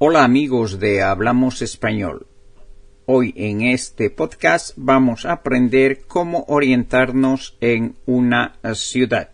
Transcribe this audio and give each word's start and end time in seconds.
Hola 0.00 0.22
amigos 0.22 0.78
de 0.78 1.02
Hablamos 1.02 1.60
Español. 1.60 2.28
Hoy 3.04 3.34
en 3.36 3.62
este 3.62 4.10
podcast 4.10 4.74
vamos 4.76 5.26
a 5.26 5.32
aprender 5.32 6.02
cómo 6.06 6.44
orientarnos 6.46 7.56
en 7.60 7.96
una 8.06 8.60
ciudad. 8.74 9.30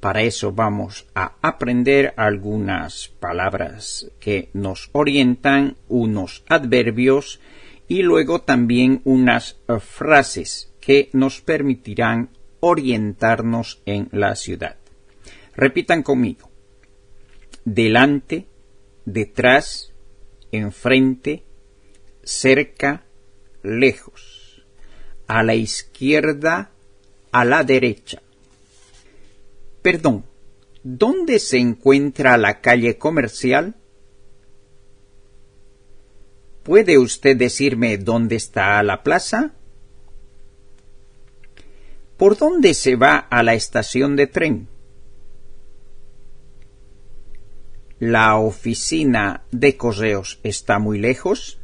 Para 0.00 0.20
eso 0.20 0.52
vamos 0.52 1.06
a 1.14 1.36
aprender 1.40 2.12
algunas 2.18 3.08
palabras 3.08 4.10
que 4.20 4.50
nos 4.52 4.90
orientan, 4.92 5.78
unos 5.88 6.44
adverbios 6.46 7.40
y 7.88 8.02
luego 8.02 8.42
también 8.42 9.00
unas 9.04 9.62
frases 9.80 10.74
que 10.78 11.08
nos 11.14 11.40
permitirán 11.40 12.28
orientarnos 12.60 13.80
en 13.86 14.10
la 14.12 14.36
ciudad. 14.36 14.76
Repitan 15.56 16.02
conmigo. 16.02 16.50
Delante, 17.64 18.46
detrás, 19.06 19.91
enfrente, 20.52 21.44
cerca, 22.22 23.04
lejos. 23.62 24.64
A 25.26 25.42
la 25.42 25.54
izquierda, 25.54 26.70
a 27.32 27.44
la 27.44 27.64
derecha. 27.64 28.22
Perdón, 29.80 30.26
¿dónde 30.84 31.38
se 31.38 31.58
encuentra 31.58 32.36
la 32.36 32.60
calle 32.60 32.98
comercial? 32.98 33.74
¿Puede 36.62 36.98
usted 36.98 37.36
decirme 37.36 37.98
dónde 37.98 38.36
está 38.36 38.80
la 38.82 39.02
plaza? 39.02 39.54
¿Por 42.16 42.36
dónde 42.36 42.74
se 42.74 42.94
va 42.94 43.16
a 43.16 43.42
la 43.42 43.54
estación 43.54 44.14
de 44.14 44.28
tren? 44.28 44.68
¿La 48.04 48.36
oficina 48.36 49.44
de 49.52 49.76
correos 49.76 50.40
está 50.42 50.80
muy 50.80 50.98
lejos? 50.98 51.60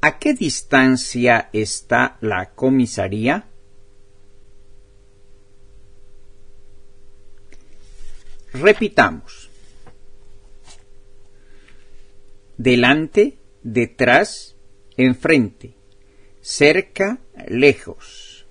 ¿A 0.00 0.20
qué 0.20 0.34
distancia 0.34 1.50
está 1.52 2.16
la 2.20 2.50
comisaría? 2.50 3.48
Repitamos. 8.52 9.50
Delante, 12.56 13.36
detrás, 13.64 14.54
enfrente, 14.96 15.74
cerca, 16.40 17.18
lejos, 17.48 18.46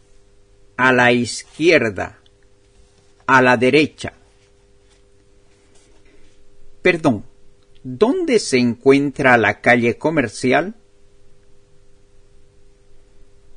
a 0.76 0.92
la 0.92 1.14
izquierda, 1.14 2.20
a 3.28 3.42
la 3.42 3.56
derecha. 3.56 4.12
Perdón, 6.88 7.26
¿dónde 7.84 8.40
se 8.40 8.60
encuentra 8.60 9.36
la 9.36 9.60
calle 9.60 9.98
comercial? 9.98 10.76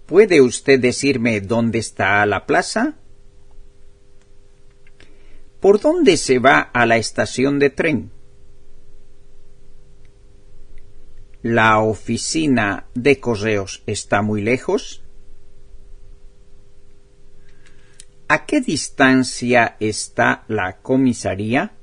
¿Puede 0.07 0.41
usted 0.41 0.81
decirme 0.81 1.41
dónde 1.41 1.79
está 1.79 2.27
la 2.27 2.45
plaza? 2.45 2.97
¿Por 5.61 5.81
dónde 5.81 6.17
se 6.17 6.41
va 6.41 6.59
a 6.59 6.87
la 6.87 6.97
estación 6.97 7.61
de 7.61 7.71
tren? 7.71 8.11
¿La 11.41 11.79
oficina 11.79 12.89
de 12.95 13.21
correos 13.21 13.85
está 13.87 14.23
muy 14.23 14.43
lejos? 14.43 15.05
¿A 18.27 18.45
qué 18.45 18.61
distancia 18.61 19.77
está 19.79 20.45
la 20.49 20.79
comisaría? 20.79 21.77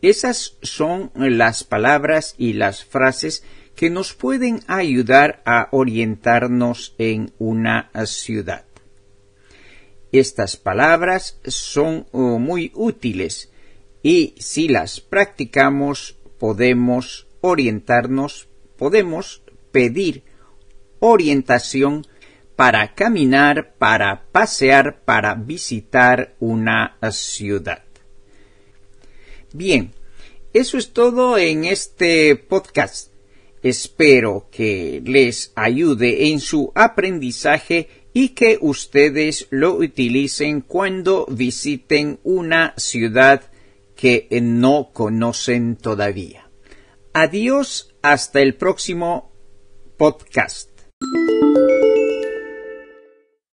Esas 0.00 0.56
son 0.62 1.10
las 1.14 1.64
palabras 1.64 2.34
y 2.38 2.52
las 2.52 2.84
frases 2.84 3.42
que 3.74 3.90
nos 3.90 4.14
pueden 4.14 4.60
ayudar 4.66 5.42
a 5.44 5.68
orientarnos 5.72 6.94
en 6.98 7.32
una 7.38 7.90
ciudad. 8.06 8.64
Estas 10.12 10.56
palabras 10.56 11.38
son 11.44 12.06
oh, 12.12 12.38
muy 12.38 12.72
útiles 12.74 13.50
y 14.02 14.34
si 14.38 14.68
las 14.68 15.00
practicamos 15.00 16.16
podemos 16.38 17.26
orientarnos, 17.40 18.48
podemos 18.76 19.42
pedir 19.70 20.22
orientación 21.00 22.06
para 22.56 22.94
caminar, 22.94 23.74
para 23.78 24.24
pasear, 24.32 25.00
para 25.04 25.34
visitar 25.34 26.34
una 26.40 26.96
ciudad. 27.10 27.87
Bien, 29.52 29.92
eso 30.52 30.76
es 30.76 30.92
todo 30.92 31.38
en 31.38 31.64
este 31.64 32.36
podcast. 32.36 33.12
Espero 33.62 34.48
que 34.50 35.02
les 35.04 35.52
ayude 35.54 36.28
en 36.28 36.40
su 36.40 36.70
aprendizaje 36.74 37.88
y 38.12 38.30
que 38.30 38.58
ustedes 38.60 39.46
lo 39.50 39.74
utilicen 39.74 40.60
cuando 40.60 41.26
visiten 41.30 42.20
una 42.22 42.74
ciudad 42.76 43.42
que 43.96 44.28
no 44.42 44.90
conocen 44.92 45.76
todavía. 45.76 46.48
Adiós 47.12 47.94
hasta 48.02 48.40
el 48.40 48.54
próximo 48.54 49.32
podcast. 49.96 50.77